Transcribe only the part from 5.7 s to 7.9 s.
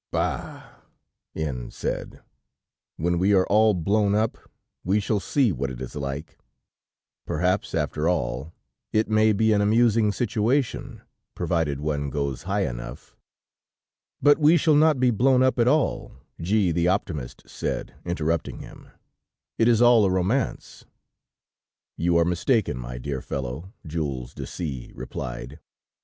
is like. Perhaps,